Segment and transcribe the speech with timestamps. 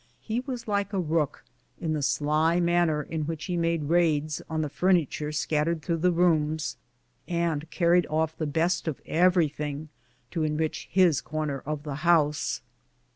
[0.27, 1.45] lie was like a rook,
[1.79, 6.11] in the sly manner in which he made raids on the furniture scattered through the
[6.11, 6.75] rooms,
[7.27, 9.89] and carried off the best of everything
[10.31, 12.61] to enrich his corner of tlie house.